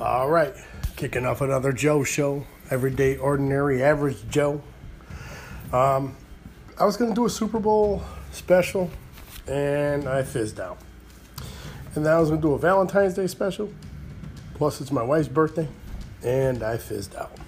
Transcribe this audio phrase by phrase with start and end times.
[0.00, 0.52] All right,
[0.96, 2.44] kicking off another Joe show.
[2.68, 4.60] Everyday, ordinary, average Joe.
[5.72, 6.16] Um,
[6.80, 8.02] I was going to do a Super Bowl
[8.32, 8.90] special,
[9.46, 10.78] and I fizzed out.
[11.94, 13.72] And then I was going to do a Valentine's Day special,
[14.54, 15.68] plus it's my wife's birthday,
[16.24, 17.38] and I fizzed out.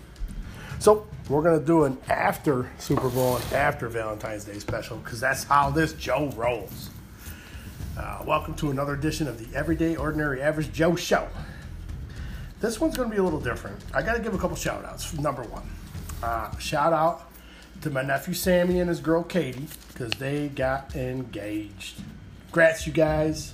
[0.79, 5.19] So we're going to do an after Super Bowl and after Valentine's Day special, because
[5.19, 6.91] that's how this Joe rolls.
[7.99, 11.27] Uh, welcome to another edition of the Everyday, Ordinary, Average Joe show.
[12.61, 13.79] This one's going to be a little different.
[13.93, 15.13] I got to give a couple shout outs.
[15.15, 15.69] Number one,
[16.23, 17.31] uh, shout out
[17.83, 22.01] to my nephew Sammy and his girl Katie because they got engaged.
[22.47, 23.53] Congrats, you guys.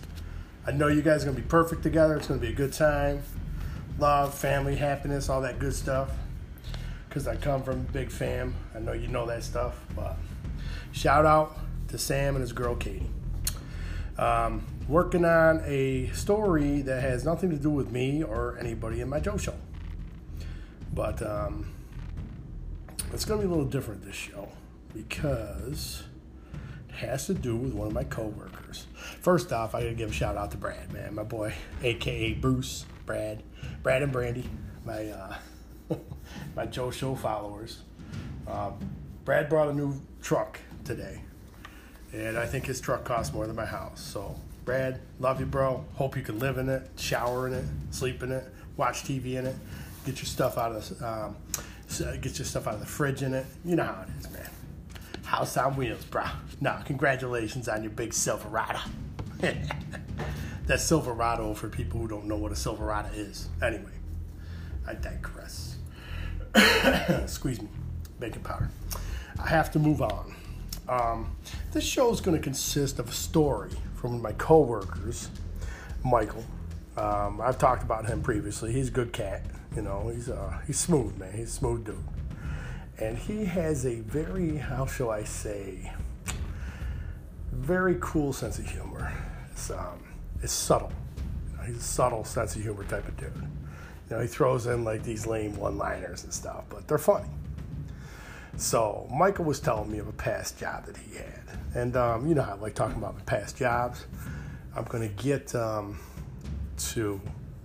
[0.64, 2.16] I know you guys are going to be perfect together.
[2.16, 3.22] It's going to be a good time.
[3.98, 6.10] Love, family, happiness, all that good stuff.
[7.08, 8.54] Because I come from big fam.
[8.74, 9.84] I know you know that stuff.
[9.96, 10.16] But
[10.92, 11.58] shout out
[11.88, 13.10] to Sam and his girl Katie.
[14.16, 19.08] Um, working on a story that has nothing to do with me or anybody in
[19.08, 19.54] my Joe show.
[20.92, 21.72] But um,
[23.12, 24.48] it's going to be a little different this show
[24.94, 26.02] because
[26.88, 28.86] it has to do with one of my coworkers.
[29.20, 32.34] First off, I got to give a shout out to Brad, man, my boy, aka
[32.34, 33.42] Bruce, Brad,
[33.82, 34.48] Brad and Brandy,
[34.84, 35.36] my uh,
[36.56, 37.80] my Joe show followers.
[38.46, 38.72] Uh,
[39.24, 41.22] Brad brought a new truck today,
[42.12, 44.00] and I think his truck costs more than my house.
[44.00, 45.84] So Brad, love you, bro.
[45.94, 48.44] Hope you can live in it, shower in it, sleep in it,
[48.76, 49.56] watch TV in it,
[50.06, 51.36] get your stuff out of the, um,
[52.20, 53.44] get your stuff out of the fridge in it.
[53.64, 54.48] You know how it is, man.
[55.24, 56.24] House on wheels, bro.
[56.60, 58.78] Now, congratulations on your big Silverado.
[60.66, 63.48] That's Silverado for people who don't know what a Silverado is.
[63.60, 63.90] Anyway,
[64.86, 65.76] I digress.
[67.26, 67.68] Squeeze me,
[68.20, 68.70] baking powder.
[69.42, 70.36] I have to move on.
[70.88, 71.36] Um,
[71.72, 73.70] this show is going to consist of a story
[74.02, 75.30] from my coworkers,
[76.04, 76.44] Michael.
[76.96, 78.72] Um, I've talked about him previously.
[78.72, 79.42] He's a good cat.
[79.76, 81.32] You know, he's uh, he's smooth, man.
[81.32, 82.04] He's a smooth dude,
[82.98, 85.92] and he has a very how shall I say,
[87.52, 89.10] very cool sense of humor.
[89.52, 90.02] It's um,
[90.42, 90.92] it's subtle.
[91.52, 93.32] You know, he's a subtle sense of humor type of dude.
[93.36, 97.28] You know, he throws in like these lame one-liners and stuff, but they're funny.
[98.56, 101.42] So Michael was telling me of a past job that he had,
[101.74, 104.06] and um, you know I like talking about my past jobs.
[104.76, 105.98] I'm to get um,
[106.92, 107.20] to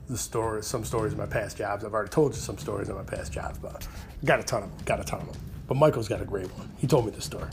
[0.09, 1.83] the stories, some stories of my past jobs.
[1.83, 3.87] I've already told you some stories of my past jobs, but
[4.23, 4.85] got a ton of them.
[4.85, 5.41] Got a ton of them.
[5.67, 6.71] But Michael's got a great one.
[6.77, 7.49] He told me this story,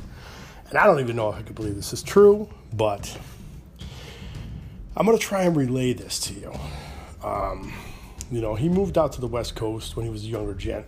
[0.69, 3.19] and I don't even know if I can believe this is true, but
[4.97, 6.53] I'm to try and relay this to you.
[7.25, 7.73] Um,
[8.31, 10.87] you know, he moved out to the West Coast when he was a younger gent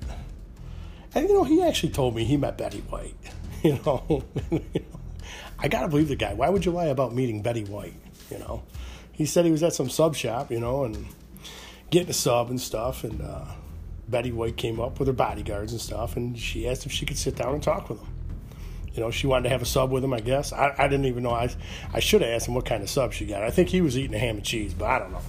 [1.17, 3.15] and you know, he actually told me he met Betty White.
[3.63, 4.23] You know,
[5.59, 6.35] I gotta believe the guy.
[6.35, 7.95] Why would you lie about meeting Betty White?
[8.31, 8.63] You know,
[9.11, 11.05] he said he was at some sub shop, you know, and
[11.91, 13.47] getting a sub and stuff, and uh,
[14.09, 17.19] Betty White came up with her bodyguards and stuff, and she asked if she could
[17.19, 18.09] sit down and talk with him.
[18.95, 20.53] You know, she wanted to have a sub with him, I guess.
[20.53, 21.33] I, I didn't even know.
[21.33, 21.49] I,
[21.93, 23.43] I should have asked him what kind of sub she got.
[23.43, 25.23] I think he was eating a ham and cheese, but I don't know.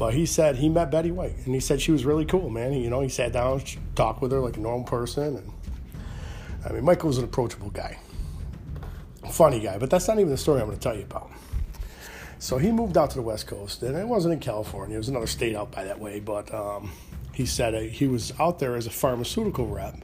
[0.00, 2.72] But he said he met Betty White, and he said she was really cool, man.
[2.72, 3.60] He, you know, he sat down,
[3.94, 5.52] talked with her like a normal person, and
[6.64, 7.98] I mean, Michael was an approachable guy,
[9.30, 9.76] funny guy.
[9.76, 11.30] But that's not even the story I'm going to tell you about.
[12.38, 15.10] So he moved out to the West Coast, and it wasn't in California; it was
[15.10, 16.18] another state out by that way.
[16.18, 16.90] But um,
[17.34, 19.96] he said uh, he was out there as a pharmaceutical rep,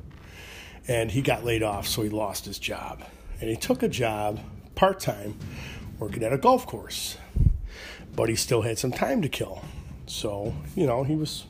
[0.87, 3.03] and he got laid off, so he lost his job,
[3.41, 4.41] and he took a job
[4.75, 5.39] part time
[5.99, 7.17] working at a golf course,
[8.15, 9.63] but he still had some time to kill.
[10.07, 11.45] So, you know, he was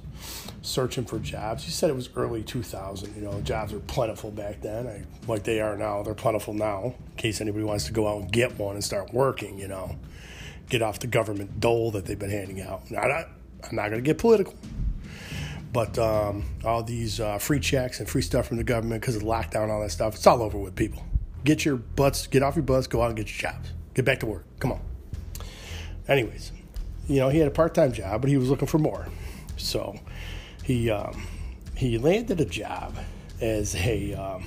[0.62, 1.64] searching for jobs.
[1.64, 3.14] He said it was early 2000.
[3.14, 6.02] You know, jobs were plentiful back then, I, like they are now.
[6.02, 9.12] They're plentiful now, in case anybody wants to go out and get one and start
[9.12, 9.96] working, you know,
[10.68, 12.90] get off the government dole that they've been handing out.
[12.90, 14.54] Now, I'm not, going to get political.
[15.72, 19.22] But um, all these uh, free checks and free stuff from the government because of
[19.22, 21.04] the lockdown, all that stuff, it's all over with people.
[21.44, 23.72] Get your butts, get off your butts, go out and get your jobs.
[23.94, 24.44] Get back to work.
[24.58, 24.80] Come on.
[26.08, 26.52] Anyways,
[27.06, 29.06] you know, he had a part time job, but he was looking for more.
[29.56, 29.98] So
[30.64, 31.26] he um,
[31.76, 32.96] he landed a job
[33.40, 34.44] as a um,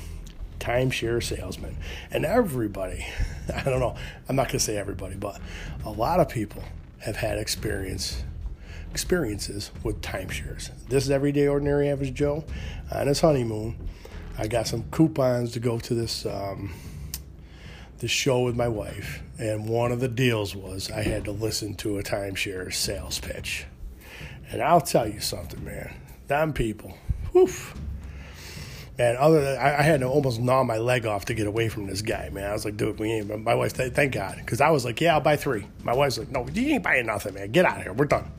[0.59, 1.77] timeshare salesman,
[2.11, 3.05] and everybody,
[3.55, 3.95] I don't know,
[4.27, 5.39] I'm not to say everybody, but
[5.85, 6.63] a lot of people
[6.99, 8.23] have had experience
[8.91, 10.71] experiences with timeshares.
[10.89, 12.43] This is everyday ordinary average Joe
[12.91, 13.77] on his honeymoon.
[14.37, 16.25] I got some coupons to go to this.
[16.25, 16.73] Um,
[17.99, 21.75] the show with my wife, and one of the deals was I had to listen
[21.75, 23.65] to a timeshare sales pitch.
[24.51, 25.93] And I'll tell you something, man.
[26.27, 26.97] Them people,
[27.31, 27.49] whew.
[28.97, 31.69] Man, other than I, I had to almost gnaw my leg off to get away
[31.69, 32.49] from this guy, man.
[32.49, 33.43] I was like, dude, we ain't.
[33.43, 35.65] My wife, thank God, because I was like, yeah, I'll buy three.
[35.83, 37.51] My wife's like, no, you ain't buying nothing, man.
[37.51, 37.93] Get out of here.
[37.93, 38.31] We're done.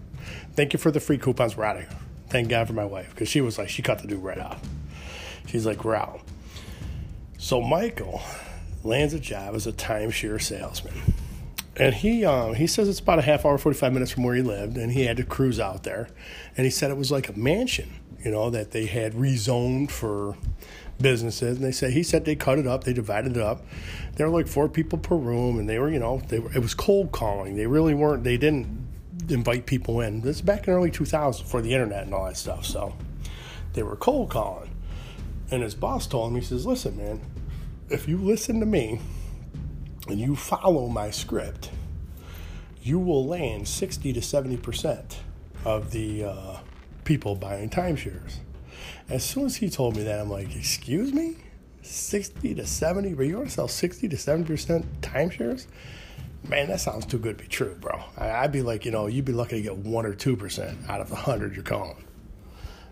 [0.55, 1.57] Thank you for the free coupons.
[1.57, 1.99] We're out of here.
[2.29, 4.61] Thank God for my wife because she was like, she cut the dude right off.
[5.47, 6.21] She's like, we're out.
[7.39, 8.21] So Michael
[8.82, 10.94] lands a job as a timeshare salesman.
[11.77, 14.43] And he um, he says it's about a half hour, 45 minutes from where he
[14.43, 16.09] lived, and he had to cruise out there.
[16.56, 17.91] And he said it was like a mansion,
[18.25, 20.37] you know, that they had rezoned for
[21.00, 21.56] businesses.
[21.56, 23.62] And they say he said they cut it up, they divided it up.
[24.17, 26.59] There were like four people per room, and they were, you know, they were, it
[26.59, 27.56] was cold calling.
[27.56, 28.25] They really weren't.
[28.25, 28.87] They didn't
[29.29, 30.21] invite people in.
[30.21, 32.67] This is back in early 2000 for the internet and all that stuff.
[32.67, 32.94] So
[33.73, 34.71] they were cold calling.
[35.50, 37.21] And his boss told him, he says, "Listen, man,
[37.90, 39.00] if you listen to me
[40.08, 41.70] and you follow my script,
[42.82, 45.19] you will land 60 to 70 percent
[45.64, 46.56] of the uh,
[47.04, 48.38] people buying timeshares."
[49.08, 51.37] As soon as he told me that, I'm like, excuse me?
[51.82, 53.14] 60 to 70?
[53.14, 55.66] But you want to sell 60 to 70% timeshares?
[56.48, 58.02] Man, that sounds too good to be true, bro.
[58.16, 61.08] I'd be like, you know, you'd be lucky to get 1 or 2% out of
[61.08, 62.04] the 100 you're calling.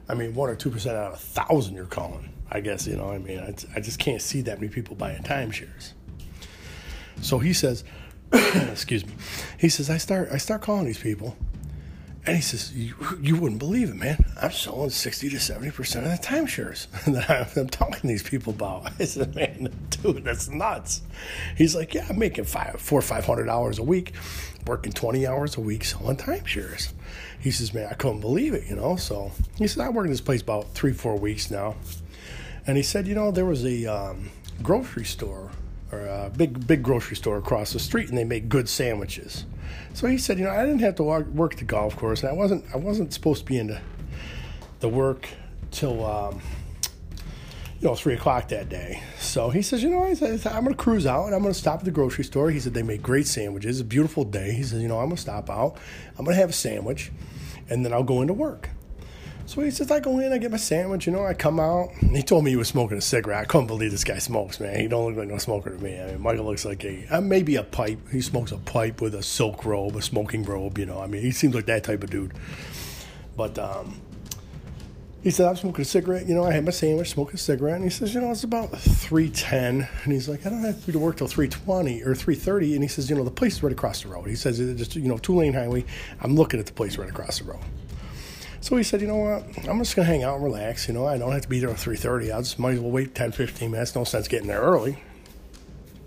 [0.08, 2.32] I mean, 1 or 2% out of a 1,000 you're calling.
[2.50, 5.22] I guess, you know, I mean, I, I just can't see that many people buying
[5.22, 5.93] timeshares.
[7.20, 7.84] So he says,
[8.32, 9.12] excuse me,
[9.58, 11.37] he says, I start, I start calling these people
[12.28, 14.22] and he says, you, you wouldn't believe it, man.
[14.40, 18.93] I'm selling 60 to 70% of the timeshares that I'm talking to these people about.
[19.00, 21.00] I said, man, dude, that's nuts.
[21.56, 24.12] He's like, yeah, I'm making five, four or $500 a week,
[24.69, 26.93] working 20 hours a week selling timeshares.
[27.41, 28.97] He says, man, I couldn't believe it, you know?
[28.97, 31.76] So he said, I work in this place about three, four weeks now.
[32.67, 34.31] And he said, you know, there was a um,
[34.62, 35.50] grocery store
[35.91, 39.47] or a big, big grocery store across the street and they make good sandwiches.
[39.94, 42.29] So he said, you know, I didn't have to walk, work the golf course, and
[42.29, 43.81] I wasn't I wasn't supposed to be into
[44.81, 45.29] the work
[45.70, 46.41] till um,
[47.81, 49.03] you know three o'clock that day.
[49.28, 51.52] So he says, you know, I said, I'm going to cruise out and I'm going
[51.52, 52.50] to stop at the grocery store.
[52.50, 53.76] He said they make great sandwiches.
[53.76, 54.52] It's a beautiful day.
[54.52, 55.76] He says, you know, I'm going to stop out.
[56.16, 57.12] I'm going to have a sandwich,
[57.69, 58.70] and then I'll go into work.
[59.44, 61.90] So he says, I go in, I get my sandwich, you know, I come out.
[62.00, 63.42] he told me he was smoking a cigarette.
[63.42, 64.80] I couldn't believe this guy smokes, man.
[64.80, 66.00] He don't look like no smoker to me.
[66.00, 67.98] I mean, Michael looks like a, uh, maybe a pipe.
[68.10, 71.00] He smokes a pipe with a silk robe, a smoking robe, you know.
[71.00, 72.32] I mean, he seems like that type of dude.
[73.36, 74.00] But um,
[75.28, 76.26] he said, I'm smoking a cigarette.
[76.26, 77.75] You know, I had my sandwich, smoking a cigarette.
[77.75, 79.86] And he says, you know, it's about 310.
[80.02, 82.72] And he's like, I don't have to be to work till 320 or 330.
[82.72, 84.26] And he says, you know, the place is right across the road.
[84.26, 85.84] He says, it's just, you know, two lane highway.
[86.22, 87.60] I'm looking at the place right across the road.
[88.62, 89.69] So he said, you know what?
[89.69, 90.88] I'm just going to hang out and relax.
[90.88, 92.34] You know, I don't have to be there at 3.30.
[92.34, 93.94] I just might as well wait 10, 15 minutes.
[93.94, 94.96] No sense getting there early.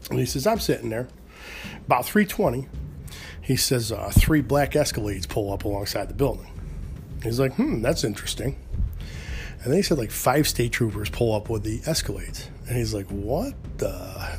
[0.09, 1.09] And he says, I'm sitting there.
[1.85, 2.67] About 3.20,
[3.39, 6.47] he says, uh, three black Escalades pull up alongside the building.
[7.21, 8.57] He's like, hmm, that's interesting.
[9.63, 12.47] And then he said, like, five state troopers pull up with the Escalades.
[12.67, 13.91] And he's like, what the?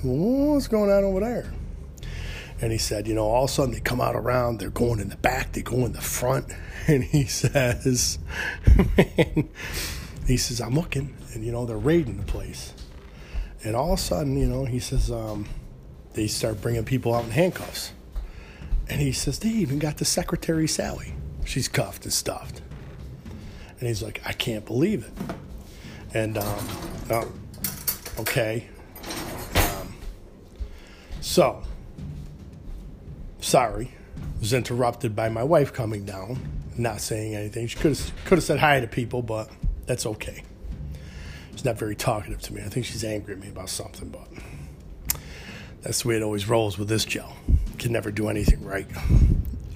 [0.03, 1.53] What's going on over there?
[2.61, 5.01] And he said, you know, all of a sudden they come out around, they're going
[5.01, 6.53] in the back, they go in the front.
[6.89, 8.19] And he says,
[8.97, 9.49] man,
[10.27, 11.17] he says, I'm looking.
[11.33, 12.75] And, you know, they're raiding the place.
[13.63, 15.47] And all of a sudden, you know, he says, um,
[16.15, 17.93] they start bringing people out in handcuffs.
[18.89, 21.15] And he says, they even got the secretary, Sally.
[21.45, 22.63] She's cuffed and stuffed.
[23.83, 26.15] And he's like, I can't believe it.
[26.15, 26.69] And, um,
[27.11, 27.25] uh,
[28.21, 28.69] okay.
[29.57, 29.95] Um,
[31.21, 31.65] so,
[33.41, 33.91] sorry,
[34.39, 36.39] was interrupted by my wife coming down,
[36.79, 37.67] not saying anything.
[37.67, 39.51] She could have could have said hi to people, but
[39.87, 40.45] that's okay.
[41.51, 42.63] She's not very talkative to me.
[42.63, 44.29] I think she's angry at me about something, but
[45.81, 47.31] that's the way it always rolls with this Joe.
[47.79, 48.87] Can never do anything right.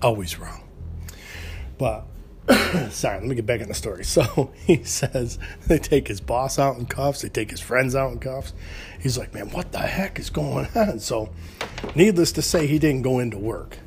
[0.00, 0.62] Always wrong.
[1.76, 2.06] But
[2.90, 4.04] sorry, let me get back in the story.
[4.04, 8.12] So he says they take his boss out in cuffs, they take his friends out
[8.12, 8.52] in cuffs.
[9.00, 10.98] He's like, man, what the heck is going on?
[10.98, 11.30] So,
[11.94, 13.78] needless to say, he didn't go into work.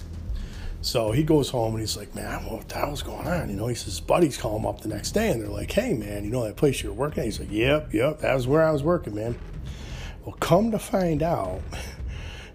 [0.82, 3.50] So he goes home and he's like, man, what the hell's going on?
[3.50, 5.72] You know, he says, his buddies call him up the next day and they're like,
[5.72, 7.26] hey, man, you know that place you're working at?
[7.26, 9.38] He's like, yep, yep, that was where I was working, man.
[10.24, 11.62] Well, come to find out,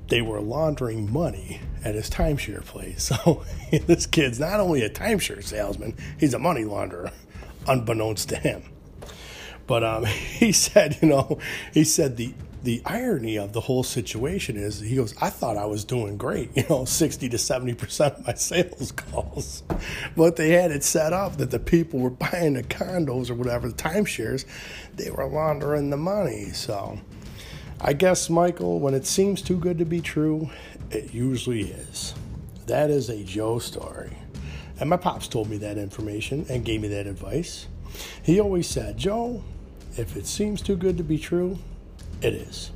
[0.08, 3.10] they were laundering money at his timeshare place.
[3.24, 7.12] So this kid's not only a timeshare salesman, he's a money launderer,
[7.66, 8.62] unbeknownst to him.
[9.66, 11.38] But um, he said, you know,
[11.72, 12.34] he said the
[12.64, 16.50] the irony of the whole situation is he goes, I thought I was doing great,
[16.56, 19.62] you know, 60 to 70% of my sales calls.
[20.16, 23.68] But they had it set up that the people were buying the condos or whatever,
[23.68, 24.46] the timeshares,
[24.94, 26.52] they were laundering the money.
[26.52, 26.98] So
[27.86, 30.48] I guess, Michael, when it seems too good to be true,
[30.90, 32.14] it usually is.
[32.66, 34.16] That is a Joe story.
[34.80, 37.66] And my pops told me that information and gave me that advice.
[38.22, 39.44] He always said, Joe,
[39.98, 41.58] if it seems too good to be true,
[42.22, 42.70] it is.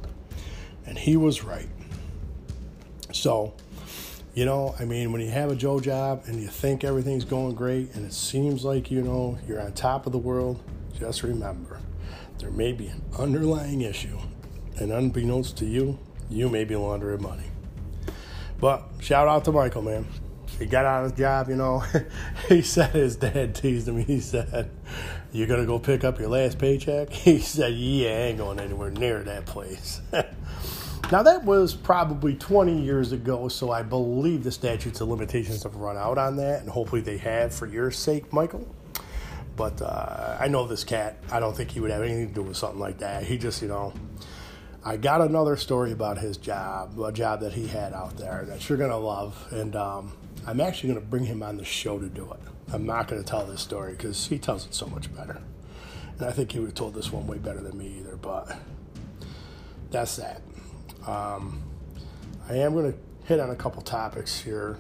[0.85, 1.71] And he was right.
[3.13, 3.55] So,
[4.35, 7.57] You know, I mean, when you have a Joe job and you think everything's going
[7.57, 10.63] great and it seems like, you know, you're on top of the world,
[10.97, 11.81] just remember
[12.39, 14.17] there may be an underlying issue.
[14.81, 15.99] And unbeknownst to you,
[16.31, 17.45] you may be laundering money.
[18.61, 20.07] But shout out to Michael, man.
[20.59, 21.85] He got out of his job, you know.
[22.49, 23.99] he said his dad teased him.
[23.99, 24.71] He said,
[25.33, 27.11] You're going to go pick up your last paycheck?
[27.13, 30.01] He said, Yeah, I ain't going anywhere near that place.
[31.11, 35.75] Now, that was probably 20 years ago, so I believe the statutes of limitations have
[35.77, 38.69] run out on that, and hopefully they have for your sake, Michael.
[39.57, 42.43] But uh, I know this cat, I don't think he would have anything to do
[42.43, 43.23] with something like that.
[43.25, 43.95] He just, you know,
[44.89, 48.67] I got another story about his job, a job that he had out there that
[48.67, 50.17] you're going to love, and um,
[50.47, 52.41] I'm actually going to bring him on the show to do it.
[52.73, 55.43] I'm not going to tell this story because he tells it so much better.
[56.17, 58.57] And I think he would have told this one way better than me either, but
[59.91, 60.41] that's that.
[61.07, 61.63] Um,
[62.49, 64.79] I am going to hit on a couple topics here.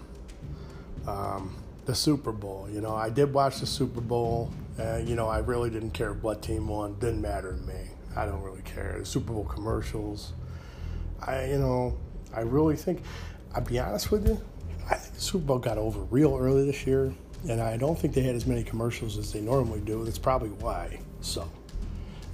[1.07, 4.55] Um, the Super Bowl, you know, I did watch the Super Bowl.
[4.79, 6.95] and you know, I really didn't care what team won.
[6.99, 7.91] Didn't matter to me.
[8.19, 8.97] I don't really care.
[8.99, 10.33] The Super Bowl commercials.
[11.25, 11.97] I, you know,
[12.35, 13.03] I really think.
[13.55, 14.41] I'll be honest with you.
[14.91, 17.15] I think the Super Bowl got over real early this year,
[17.49, 20.05] and I don't think they had as many commercials as they normally do.
[20.05, 21.01] That's probably why.
[21.21, 21.49] So,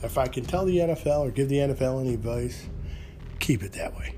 [0.02, 2.66] if I can tell the NFL or give the NFL any advice,
[3.38, 4.14] keep it that way.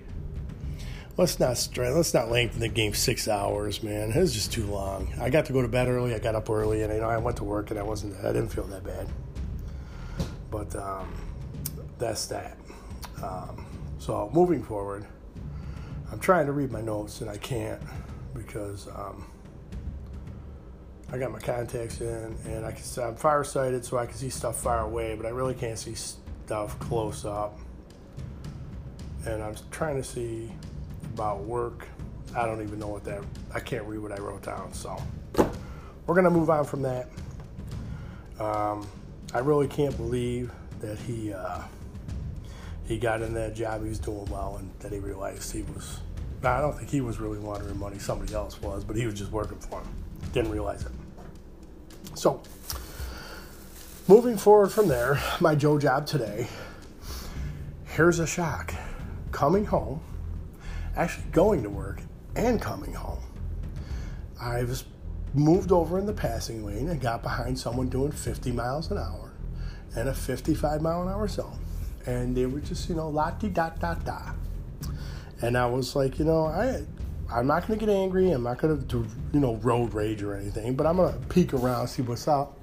[1.16, 4.12] Let's not stray, let's not lengthen the game six hours, man.
[4.12, 5.08] It was just too long.
[5.20, 6.14] I got to go to bed early.
[6.14, 8.16] I got up early, and you know I went to work, and I wasn't.
[8.22, 9.08] I didn't feel that bad.
[10.50, 11.12] But um,
[11.98, 12.56] that's that.
[13.22, 13.66] Um,
[13.98, 15.06] so moving forward,
[16.12, 17.80] I'm trying to read my notes, and I can't
[18.34, 19.26] because um,
[21.12, 22.82] I got my contacts in, and I can.
[22.82, 25.94] see, I'm farsighted, so I can see stuff far away, but I really can't see
[25.94, 27.58] stuff close up
[29.26, 30.50] and I'm trying to see
[31.14, 31.86] about work.
[32.36, 33.22] I don't even know what that.
[33.52, 34.96] I can't read what I wrote down, so
[36.06, 37.08] we're gonna move on from that.
[38.38, 38.86] Um,
[39.34, 41.62] I really can't believe that he uh,
[42.86, 43.82] he got in that job.
[43.82, 46.00] He was doing well, and then he realized he was.
[46.42, 47.98] I don't think he was really laundering money.
[47.98, 49.88] Somebody else was, but he was just working for him.
[50.32, 50.92] Didn't realize it.
[52.14, 52.40] So,
[54.06, 56.46] moving forward from there, my Joe job today.
[57.86, 58.74] Here's a shock
[59.32, 60.00] coming home,
[60.96, 62.00] actually going to work
[62.36, 63.22] and coming home.
[64.40, 64.84] I was
[65.34, 69.32] moved over in the passing lane and got behind someone doing 50 miles an hour
[69.96, 71.58] and a 55 mile an hour zone.
[72.06, 74.32] And they were just, you know, la di da da da.
[75.42, 76.82] And I was like, you know, I
[77.32, 80.76] I'm not gonna get angry, I'm not gonna do, you know, road rage or anything,
[80.76, 82.56] but I'm gonna peek around, see what's up.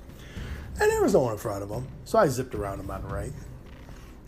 [0.79, 1.87] And there was no one in front of them.
[2.05, 3.33] So I zipped around him on the right.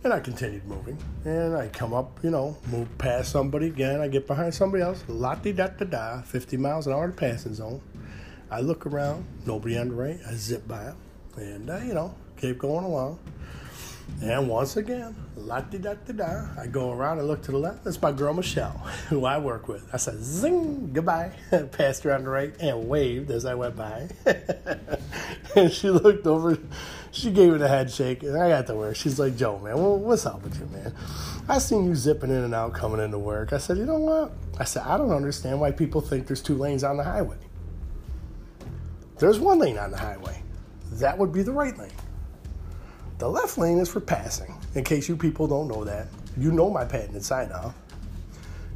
[0.04, 0.98] And I continued moving.
[1.24, 4.02] And I come up, you know, move past somebody again.
[4.02, 5.04] I get behind somebody else.
[5.08, 7.82] La da da da, 50 miles an hour the passing zone.
[8.52, 10.20] I look around, nobody on the right.
[10.28, 10.98] I zip by them.
[11.38, 13.18] And, uh, you know, keep going along.
[14.22, 17.58] And once again, la di da da da, I go around and look to the
[17.58, 17.84] left.
[17.84, 18.72] That's my girl Michelle,
[19.10, 19.88] who I work with.
[19.94, 21.32] I said, zing, goodbye.
[21.72, 24.08] Passed on the right and waved as I went by.
[25.56, 26.58] and she looked over,
[27.12, 28.96] she gave it a head shake, and I got to work.
[28.96, 30.96] She's like, Joe, man, what's up with you, man?
[31.48, 33.54] I seen you zipping in and out coming into work.
[33.54, 34.32] I said, you know what?
[34.60, 37.38] I said, I don't understand why people think there's two lanes on the highway.
[39.20, 40.42] There's one lane on the highway.
[40.94, 41.92] That would be the right lane.
[43.18, 44.54] The left lane is for passing.
[44.76, 46.08] In case you people don't know that,
[46.38, 47.74] you know my patented sign off.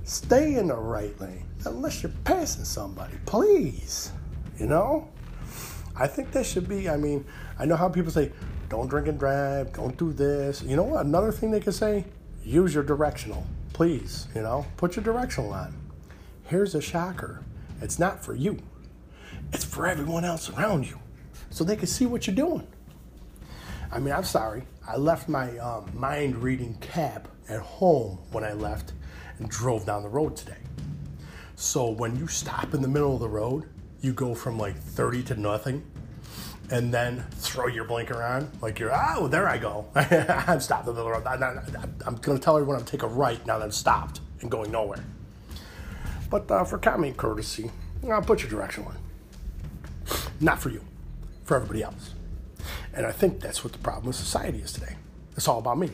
[0.06, 4.12] Stay in the right lane unless you're passing somebody, please.
[4.58, 5.10] You know?
[5.96, 7.26] I think that should be, I mean,
[7.58, 8.32] I know how people say,
[8.70, 10.64] don't drink and drive, don't do this.
[10.64, 11.06] You know what?
[11.06, 12.06] Another thing they could say,
[12.44, 14.28] use your directional, please.
[14.34, 15.76] You know, put your directional on.
[16.46, 17.44] Here's a shocker
[17.82, 18.58] it's not for you,
[19.52, 21.00] it's for everyone else around you
[21.50, 22.68] so they can see what you're doing.
[23.92, 24.64] I mean, I'm sorry.
[24.88, 28.94] I left my um, mind reading cap at home when I left
[29.40, 30.58] and drove down the road today.
[31.56, 33.66] So when you stop in the middle of the road,
[34.02, 35.84] you go from like 30 to nothing
[36.72, 39.88] and then throw your blinker on like you're oh there i go.
[39.96, 41.90] I'm stopped in the middle of the road.
[42.06, 44.72] I'm, going to tell everyone i'm taking a right now that i'm stopped and going
[44.72, 45.04] nowhere.
[46.30, 47.72] But uh, for common courtesy
[48.10, 48.96] i'll put your direction on.
[50.40, 50.82] Not for you
[51.44, 52.14] for everybody else
[52.94, 54.96] and i think that's what the problem with society is today
[55.36, 55.90] it's all about me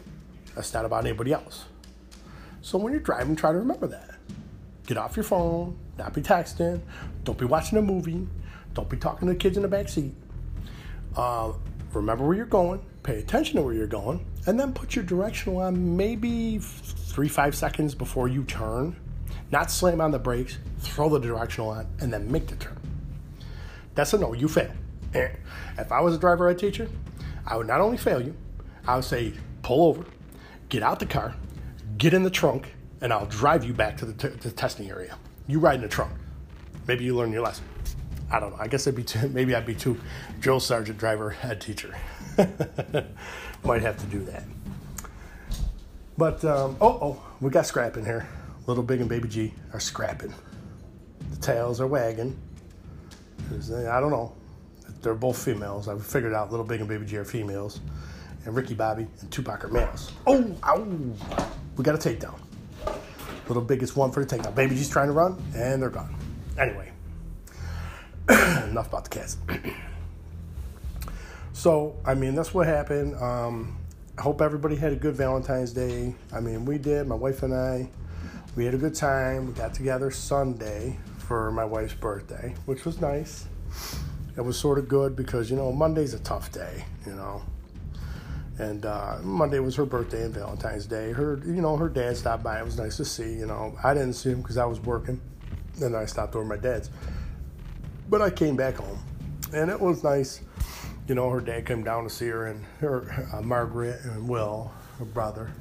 [0.55, 1.65] that's not about anybody else
[2.61, 4.15] so when you're driving try to remember that
[4.87, 6.79] get off your phone not be texting
[7.23, 8.27] don't be watching a movie
[8.73, 10.13] don't be talking to the kids in the back seat
[11.15, 11.53] uh,
[11.93, 15.59] remember where you're going, pay attention to where you're going, and then put your directional
[15.59, 18.95] on maybe three, five seconds before you turn.
[19.51, 22.77] not slam on the brakes, throw the directional on, and then make the turn.
[23.93, 24.71] That's a no, you fail.
[25.77, 26.87] If I was a driver ed teacher,
[27.45, 28.35] I would not only fail you,
[28.87, 30.05] I would say pull over,
[30.69, 31.35] get out the car,
[31.97, 35.17] get in the trunk, and I'll drive you back to the, t- the testing area.
[35.47, 36.11] You ride in the trunk.
[36.87, 37.65] Maybe you learn your lesson.
[38.31, 38.57] I don't know.
[38.59, 39.99] I guess I'd be too, maybe I'd be too
[40.39, 41.95] drill sergeant driver head teacher.
[43.63, 44.43] Might have to do that.
[46.17, 48.27] But um, oh oh, we got scrap in here.
[48.67, 50.33] Little Big and Baby G are scrapping.
[51.31, 52.39] The tails are wagging.
[53.51, 54.33] I don't know.
[55.05, 55.87] They're both females.
[55.87, 57.79] I figured out Little Big and Baby G are females,
[58.43, 60.11] and Ricky Bobby and Tupac are males.
[60.25, 60.83] Oh, ow!
[61.77, 62.39] We got a takedown.
[63.47, 64.55] Little Big is one for the takedown.
[64.55, 66.15] Baby G's trying to run, and they're gone.
[66.57, 66.91] Anyway,
[68.29, 69.37] enough about the cats.
[71.53, 73.15] so, I mean, that's what happened.
[73.17, 73.77] Um,
[74.17, 76.15] I hope everybody had a good Valentine's Day.
[76.33, 77.05] I mean, we did.
[77.05, 77.87] My wife and I,
[78.55, 79.45] we had a good time.
[79.45, 83.45] We got together Sunday for my wife's birthday, which was nice.
[84.37, 87.41] It was sort of good because you know Monday's a tough day, you know.
[88.57, 91.11] And uh, Monday was her birthday and Valentine's Day.
[91.11, 92.59] Her, you know, her dad stopped by.
[92.59, 93.33] It was nice to see.
[93.33, 95.19] You know, I didn't see him because I was working,
[95.81, 96.89] and I stopped over my dad's.
[98.09, 98.99] But I came back home,
[99.53, 100.41] and it was nice.
[101.07, 104.71] You know, her dad came down to see her, and her uh, Margaret and Will,
[104.99, 105.51] her brother.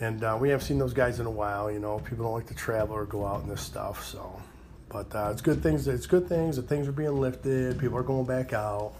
[0.00, 1.70] And uh, we haven't seen those guys in a while.
[1.70, 4.04] You know, people don't like to travel or go out and this stuff.
[4.04, 4.40] So,
[4.88, 5.86] but uh, it's good things.
[5.86, 7.78] It's good things that things are being lifted.
[7.78, 8.94] People are going back out.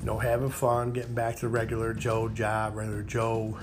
[0.00, 3.58] You know, having fun, getting back to the regular Joe job, regular Joe,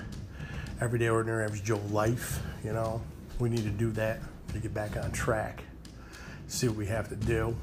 [0.80, 2.42] everyday ordinary average Joe life.
[2.64, 3.02] You know,
[3.38, 4.20] we need to do that
[4.52, 5.62] to get back on track.
[6.48, 7.56] See what we have to do.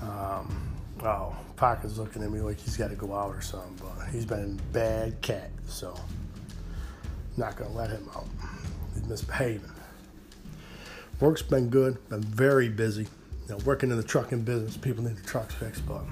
[0.00, 4.08] Um, oh, Pocket's looking at me like he's got to go out or something, but
[4.08, 5.94] he's been a bad cat, so
[7.36, 8.26] not gonna let him out.
[8.94, 9.70] He's misbehaving.
[11.20, 13.02] Work's been good, been very busy.
[13.02, 16.02] You know, working in the trucking business, people need the trucks fixed, but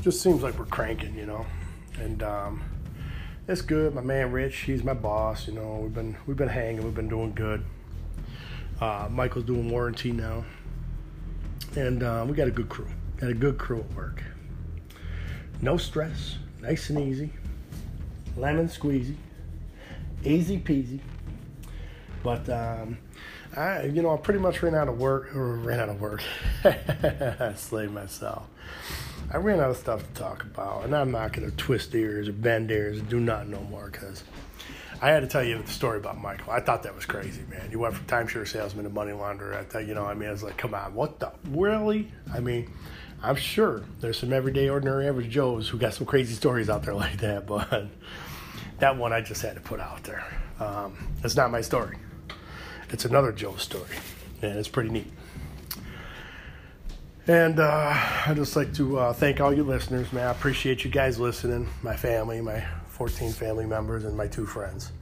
[0.00, 1.44] just seems like we're cranking, you know.
[1.98, 2.62] And um,
[3.48, 3.94] it's good.
[3.94, 5.48] My man Rich, he's my boss.
[5.48, 7.64] You know, we've been we've been hanging, we've been doing good.
[8.80, 10.44] Uh, Michael's doing warranty now,
[11.74, 12.86] and uh, we got a good crew.
[13.16, 14.22] Got a good crew at work.
[15.60, 17.32] No stress, nice and easy.
[18.36, 19.16] Lemon squeezy,
[20.22, 21.00] easy peasy.
[22.22, 22.98] But um,
[23.56, 26.22] I, you know, I pretty much ran out of work, or ran out of work.
[26.64, 28.46] I slayed myself.
[29.32, 32.28] I ran out of stuff to talk about, and I'm not going to twist ears
[32.28, 34.22] or bend ears and do nothing no more because
[35.00, 36.52] I had to tell you the story about Michael.
[36.52, 37.70] I thought that was crazy, man.
[37.70, 39.56] You went from timeshare salesman to money launderer.
[39.56, 42.12] I thought, you know, I mean, I was like, come on, what the really?
[42.32, 42.70] I mean,
[43.22, 46.94] I'm sure there's some everyday, ordinary, average Joes who got some crazy stories out there
[47.06, 47.86] like that, but
[48.78, 50.24] that one I just had to put out there.
[50.60, 51.96] Um, it's not my story.
[52.90, 53.96] It's another Joe story,
[54.42, 55.12] and it's pretty neat.
[57.26, 57.92] And uh,
[58.26, 60.28] I'd just like to uh, thank all you listeners, man.
[60.28, 64.92] I appreciate you guys listening, my family, my 14 family members, and my two friends.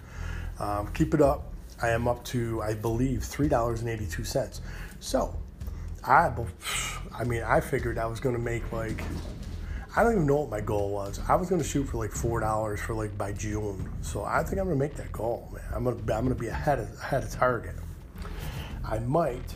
[0.59, 1.53] Um, keep it up.
[1.83, 4.61] I am up to, I believe, $3.82.
[5.01, 5.37] So,
[6.03, 6.33] I,
[7.15, 9.03] I mean, I figured I was going to make like,
[9.97, 11.21] I don't even know what my goal was.
[11.29, 13.89] I was going to shoot for like four dollars for like by June.
[14.03, 15.63] So I think I'm going to make that goal, man.
[15.73, 17.77] I'm going to, I'm going to be ahead of ahead of target.
[18.85, 19.55] I might,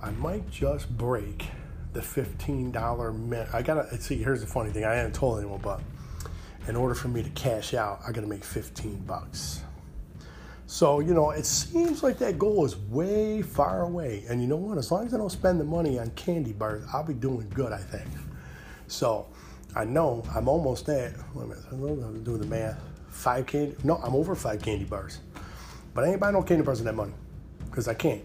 [0.00, 1.46] I might just break
[1.92, 3.14] the fifteen dollar.
[3.52, 4.16] I gotta see.
[4.16, 4.84] Here's the funny thing.
[4.84, 5.80] I haven't told anyone, but
[6.68, 9.62] in order for me to cash out, I gotta make fifteen bucks.
[10.66, 14.24] So you know, it seems like that goal is way far away.
[14.28, 14.78] And you know what?
[14.78, 17.72] As long as I don't spend the money on candy bars, I'll be doing good.
[17.72, 18.08] I think.
[18.88, 19.26] So
[19.76, 21.12] I know I'm almost at.
[21.34, 21.64] Wait a minute.
[21.70, 22.80] I'm doing the math.
[23.10, 23.76] Five candy.
[23.84, 25.20] No, I'm over five candy bars.
[25.92, 27.12] But I ain't buying no candy bars with that money
[27.66, 28.22] because I can't.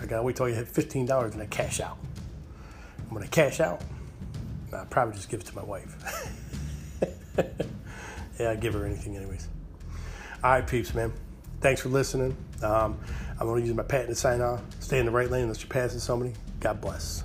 [0.00, 1.98] I gotta wait till you hit fifteen dollars and I cash out.
[3.08, 3.82] When I cash out,
[4.72, 5.96] I'll probably just give it to my wife.
[8.38, 9.48] yeah, I give her anything, anyways.
[10.44, 11.12] All right, peeps, man.
[11.60, 12.36] Thanks for listening.
[12.62, 13.00] Um,
[13.40, 14.62] I'm to use my patent to sign off.
[14.78, 16.34] Stay in the right lane unless you're passing somebody.
[16.60, 17.24] God bless.